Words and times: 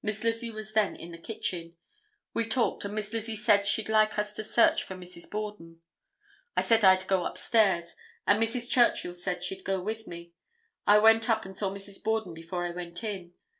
Miss 0.00 0.22
Lizzie 0.22 0.52
was 0.52 0.74
then 0.74 0.94
in 0.94 1.10
the 1.10 1.18
kitchen. 1.18 1.74
We 2.32 2.46
talked, 2.46 2.84
and 2.84 2.94
Miss 2.94 3.12
Lizzie 3.12 3.34
said 3.34 3.66
she'd 3.66 3.88
like 3.88 4.16
us 4.16 4.32
to 4.36 4.44
search 4.44 4.84
for 4.84 4.94
Mrs. 4.94 5.28
Borden. 5.28 5.80
I 6.56 6.60
said 6.60 6.84
I'd 6.84 7.08
go 7.08 7.26
upstairs, 7.26 7.96
and 8.24 8.40
Mrs. 8.40 8.70
Churchill 8.70 9.14
said 9.14 9.42
she'd 9.42 9.64
go 9.64 9.82
with 9.82 10.06
me. 10.06 10.34
I 10.86 10.98
went 11.00 11.28
up 11.28 11.44
and 11.44 11.56
saw 11.56 11.68
Mrs. 11.74 12.00
Borden 12.00 12.32
before 12.32 12.64
I 12.64 12.70
went 12.70 13.02
in. 13.02 13.34